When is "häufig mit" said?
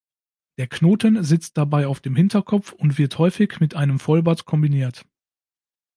3.19-3.75